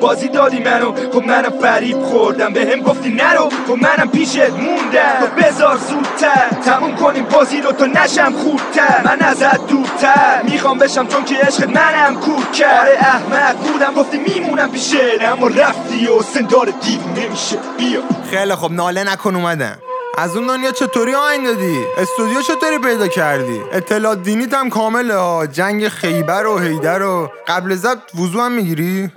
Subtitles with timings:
[0.00, 0.92] بازی دادی منو.
[1.12, 2.52] خب منم فریب خوردم.
[2.52, 3.48] به هم گفتی نرو.
[3.68, 5.20] خب منم پیشت موندم.
[5.20, 6.48] خب بذار زودتر.
[6.64, 11.70] تموم کنیم بازی رو تا نشم خودتر من ازت دورتر می‌خوام بشم چون که عشق
[11.70, 12.80] منم کور کرد.
[12.80, 13.94] آره احمد بودم.
[13.94, 18.00] گفتی میمونم پیشه اما رفتی و سندار دیوونه میشه بیا.
[18.30, 19.78] خیلی خب ناله نکن اومدم
[20.18, 25.46] از اون دنیا چطوری آهنگ دادی؟ استودیو چطوری پیدا کردی؟ اطلاعات دینیت هم کامله ها.
[25.46, 29.10] جنگ خیبر و هیدر و قبل زب وضو هم می‌گیری؟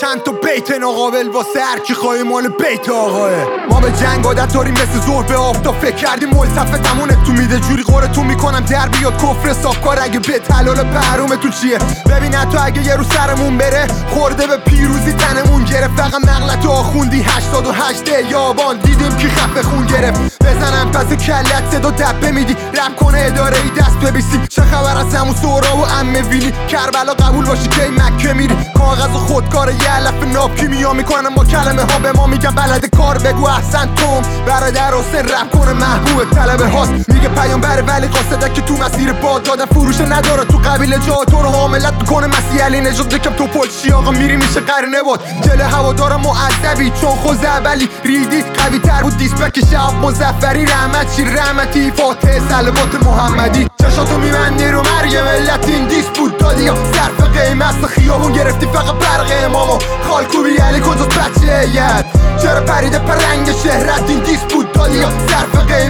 [0.00, 3.30] چند تا بیت ناقابل واسه هر کی خواهی مال بیت آقاه.
[3.70, 7.60] ما به جنگ عادت داریم مثل زور به آفتاب فکر کردیم ملتفه تمونه تو میده
[7.60, 9.54] جوری تو می‌کنم در بیاد کفر
[9.84, 10.76] کار اگه به تلال
[11.36, 11.78] تو چیه؟
[12.10, 15.96] ببین تو اگه یه رو سرمون بره خورده به پیروزی تنمون گرفت.
[15.96, 18.76] فقط مغلط آخوندی 88 یابان.
[18.76, 20.20] دیدیم کی خفه خون گرفت.
[20.44, 22.52] بزنم پس کلت صدا دبه میدی.
[22.52, 24.40] رب کنه اداره ای دست ببیسی.
[24.48, 28.56] چه خبر از همون سورا و امه ویلی؟ کربلا قبول باشی کی مکه میری.
[28.78, 32.96] کاغذ و خودکار یه علف ناب کیمیا می‌کنم با کلمه ها به ما میگن بلد
[32.96, 34.22] کار بگو احسن توم.
[34.46, 36.92] برادر حسین رپ کنه محبوب طلبه هاست.
[37.08, 40.44] میگه بره ولی قاصده که تو مسیر باد دادن فروش نداره.
[40.44, 42.26] تو قبیله جا تو رو حاملت می‌کنه.
[42.26, 47.10] مسیح علی نجات دکم تو پلشی آقا میری میشه قرنه بود جل هوادار معذبی چون
[47.10, 50.66] خود اولی ریدی قوی تر بود دیسپک شب مزفری.
[50.66, 51.90] رحمت چی؟ رحمتی.
[51.90, 53.66] فاتح سلوات محمدی.
[53.82, 55.68] چشاتو میبندی رو مرگ ملت.
[55.68, 57.86] این دیس بود دادی یا صرف قیمت.
[57.86, 59.78] خیابون گرفتی فقط برق امامو
[60.08, 60.56] خالکوبی.
[60.56, 62.04] علی کجاست بچه ید؟
[62.42, 64.98] چرا پریده پرنگ شهرت؟ این دیس بود دادی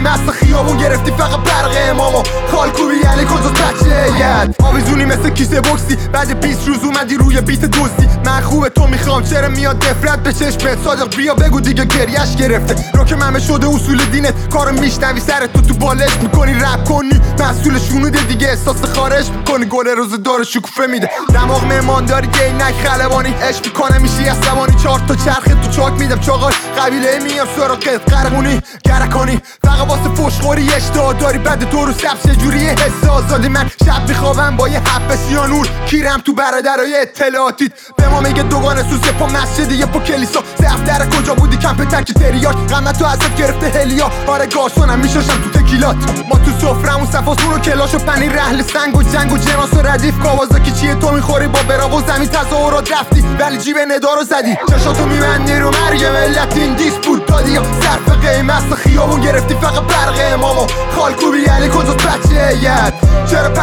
[0.05, 2.23] قیمت خیابون گرفتی فقط برق امامو.
[2.53, 5.97] خالکوبی علی کجاست بچه ید آویزونی مثل کیسه بکسی.
[6.13, 8.09] بعد 20 روز اومدی روی بیت دوستی.
[8.27, 9.23] من خوبه تو می‌خوام.
[9.23, 12.77] چرا میاد دفرت به چشمت صادق بیا بگو دیگه گریش گرفته.
[12.95, 14.49] رو که ممه شده اصول دینت.
[14.49, 16.55] کارو میشنوی سر تو تو بالش می‌کنی.
[16.55, 21.11] رپ کنی مسئول شونوده دیگه احساس خارج کنی گل روز دار شکوفه میده.
[21.35, 23.35] دماغ مهمانداری گینک خلبانی.
[23.43, 26.21] عشق می‌کنه میشی عصبانی چهار تا چرخ تو چاک میدم.
[26.21, 28.13] چاقال قبیله میام سراغت.
[28.13, 29.41] قرقونی گرکانی.
[29.65, 34.57] فقط واسه فشخوری اشتها داری بعد دو رو سبس جوری حس آزادی من شب میخوابم
[34.57, 37.73] با یه حب سیانور کیرم تو برادرای اطلاعاتیت.
[37.97, 40.41] به ما میگه دوگانه سوسه پا مسجد یه پا کلیسا.
[40.59, 42.57] سقف در کجا بودی؟ کمپ تک تریاک.
[42.57, 44.11] غمت تو ازت گرفته هلیا.
[44.27, 45.97] آره گارسونم میشاشم تو تکیلات.
[46.29, 49.83] ما تو سفرمون صفاسون و کلاش و پنیر رحل سنگ و جنگ و جناس و
[49.83, 50.19] ردیف.
[50.19, 53.25] کاوازاکی چیه تو می‌خوری؟ با براو زمین تظاهرات رفتی.
[53.39, 54.57] ولی جیب ندارو زدی.
[54.71, 56.95] چشاتو میبندی رو مرگ ملت این دیس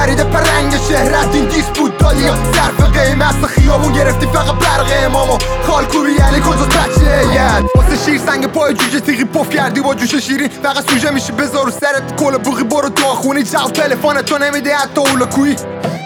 [0.02, 4.88] چرا پریده پرنگ شهرت این دیس بود دادی یا صرف قیمت خیابون گرفتی فقط برق
[5.06, 5.38] امامو.
[5.68, 10.16] خالکوبی یعنی کجاست بچه ید واسه شیر سنگ پای جوجه تیغی پف کردی با جوش
[10.16, 10.50] شیرین.
[10.50, 12.16] فقط سوژه میشی بذار رو سرت.
[12.16, 13.44] کل بوغی برو تو خونی.
[13.44, 15.56] جواب تلفن تو نمیده حتی اولا کوی.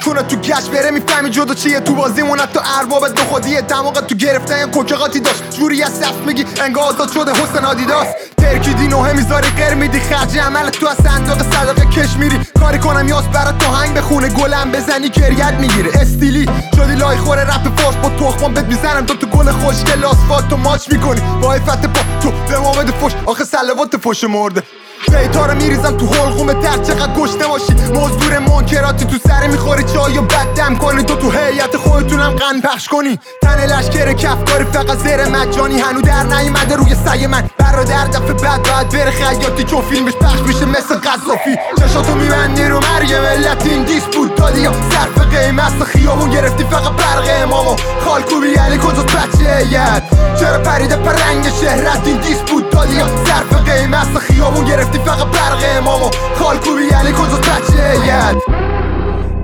[0.05, 3.99] چون تو گشت بره می‌فهمی جدا چیه تو بازی مونت تو ارباب دو خودیه دماغ
[4.07, 5.43] تو گرفته یا کوکقاتی داشت.
[5.59, 8.07] جوری از سفت میگی انگار آزاد شده حسن آدیداس.
[8.45, 9.99] ترکیدی نوه می‌ذاری غیر میدی.
[9.99, 12.39] خرج عمل تو از صندوق صدقه کش میری.
[12.59, 14.29] کاری کنم یاس برات تو هنگ بخونه.
[14.29, 15.91] گلم بزنی گریت می‌گیره.
[16.01, 17.41] استیلی شدی لای خوره.
[17.41, 19.05] رپ فاش با تخمام بهت می‌زنم.
[19.05, 21.21] تو تو گل خوشگل آسفالت تو ماچ می‌کنی.
[21.41, 23.11] با عفت پا تو به ما بده فش.
[23.25, 24.63] آخه سلوات فش مرده.
[25.07, 29.83] بیتا رو میریزم تو حلقوم تر چقدر گشته باشی؟ مزدور منکراتی تو سر می‌خوری.
[29.83, 31.03] چای و بدم کنی.
[31.03, 33.19] تو تو هیئت خودتونم قن پخش کنی.
[33.41, 34.65] تن لشکر کفکاری.
[34.65, 35.79] فقط زیر مجانی.
[35.79, 37.49] هنو در نیومده روی سعی من.
[37.85, 41.55] برادر دفعه بعد باید بره خیاطی چون فیلمش پخش میشه مثل قذافی.
[41.79, 44.35] چشاتو میبندی رو مرگ ملت این دیس بود.
[44.35, 47.75] دادی یا صرف قیمت خیابون گرفتی فقط برق امامو.
[48.05, 50.03] خالکوبی یعنی کجاست بچه ید
[50.39, 55.63] چرا پریده پرنگ شهرت این دیس بود؟ دادی یا صرف قیمت خیابون گرفتی فقط برق
[55.77, 56.09] امامو.
[56.39, 58.54] خالکوبی یعنی کجاست بچه ید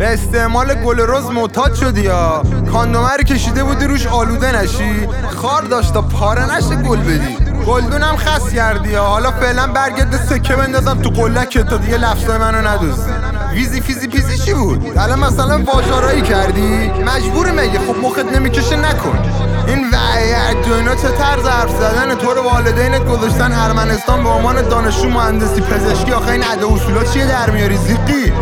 [0.02, 5.94] به استعمال گل روز معتاد شدی یا؟ کاندومر کشیده بودی روش آلوده نشی؟ خار داشت
[5.94, 7.38] تا پاره نشه گل بدی.
[7.68, 12.68] گلدونم خس کردی یا؟ حالا فعلا برگرد سکه بندازم تو قلک تا دیگه لفظای منو
[12.68, 13.12] ندوزی.
[13.54, 19.20] ویزی فیزی پیزی چی بود؟ الان مثلا واجارایی کردی؟ مجبور مگه؟ خب مخت نمی‌کشه نکن.
[19.68, 24.62] این وعیت تو اینا چه طرز حرف زدن تو رو والدینت گذاشتن هرمنستان به عنوان
[24.62, 26.12] دانشجو مهندسی پزشکی.
[26.12, 28.34] آخه این عده اصولا چیه در میاری؟ زیقی.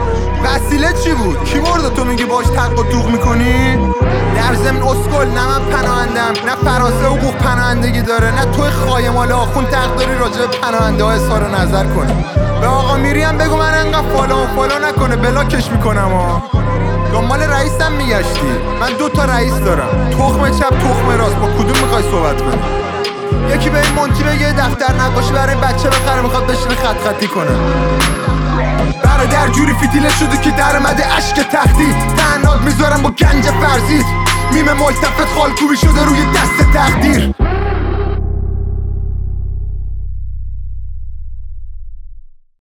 [0.43, 3.77] وسیله چی بود؟ کی مرد تو میگی باش تق و توق می‌کنی؟
[4.35, 9.65] در ضمن اسکل نه من پناهندم نه فراسه حقوق پناهندگی داره نه توی خایمال آخون
[9.65, 12.25] تق داری راجع به پناهنده ها اظهار نظر کنی.
[12.61, 16.58] به آقا میریم بگو من انقدر فالا و فالا نکنه بلاکش می‌کنم ها.
[17.19, 18.51] دنبال رئیسم میگشتی.
[18.81, 20.09] من دو تا رئیس دارم.
[20.11, 21.35] تخم چپ تخم راست.
[21.35, 22.61] با کدوم می‌خوای صحبت کنی؟
[23.55, 27.51] یکی به این مونتی بگه دفتر نقاشی برای بچه بخره می‌خواد بشینه خط خطی کنه.
[29.31, 31.95] در جوری فیتیله شده که در مده عشق تختی.
[32.17, 34.05] تنات می‌ذارم با گنج فرزید
[34.53, 37.33] میمه ملتفت خالکوبی شده روی دست تقدیر.